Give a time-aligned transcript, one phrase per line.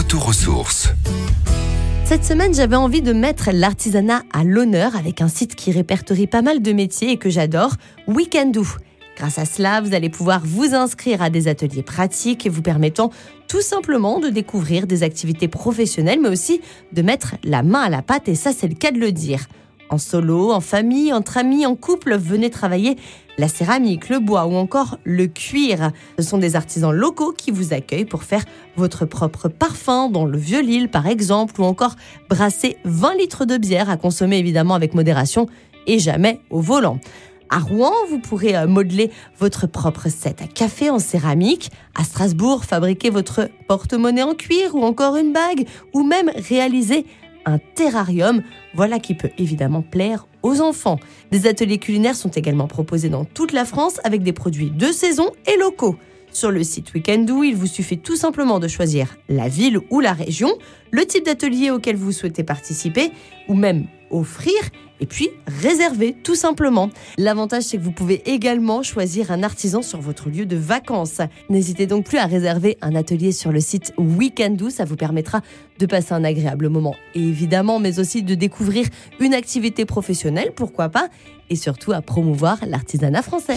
[0.00, 0.64] retour aux.
[2.06, 6.40] Cette semaine, j'avais envie de mettre l'artisanat à l'honneur avec un site qui répertorie pas
[6.40, 7.74] mal de métiers et que j'adore,
[8.06, 8.64] Weekendoo.
[9.18, 13.10] Grâce à cela, vous allez pouvoir vous inscrire à des ateliers pratiques vous permettant
[13.46, 16.62] tout simplement de découvrir des activités professionnelles, mais aussi
[16.92, 19.48] de mettre la main à la pâte, et ça c'est le cas de le dire.
[19.90, 22.96] En solo, en famille, entre amis, en couple, venez travailler
[23.38, 25.90] la céramique, le bois ou encore le cuir.
[26.16, 28.44] Ce sont des artisans locaux qui vous accueillent pour faire
[28.76, 31.96] votre propre parfum dans le Vieux-Lille par exemple ou encore
[32.28, 35.48] brasser 20 litres de bière à consommer évidemment avec modération
[35.88, 37.00] et jamais au volant.
[37.48, 39.10] À Rouen, vous pourrez euh, modeler
[39.40, 41.72] votre propre set à café en céramique.
[41.96, 47.06] À Strasbourg, fabriquer votre porte-monnaie en cuir ou encore une bague ou même réaliser
[47.46, 48.42] un terrarium.
[48.74, 50.98] Voilà qui peut évidemment plaire aux enfants.
[51.30, 55.30] Des ateliers culinaires sont également proposés dans toute la France avec des produits de saison
[55.46, 55.96] et locaux.
[56.32, 60.12] Sur le site Weekendoo, il vous suffit tout simplement de choisir la ville ou la
[60.12, 60.50] région,
[60.90, 63.10] le type d'atelier auquel vous souhaitez participer
[63.48, 64.54] ou même offrir
[65.00, 66.90] et puis réserver tout simplement.
[67.16, 71.20] L'avantage c'est que vous pouvez également choisir un artisan sur votre lieu de vacances.
[71.48, 75.40] N'hésitez donc plus à réserver un atelier sur le site Weekendoo, ça vous permettra
[75.78, 78.86] de passer un agréable moment évidemment, mais aussi de découvrir
[79.18, 81.08] une activité professionnelle, pourquoi pas,
[81.48, 83.56] et surtout à promouvoir l'artisanat français.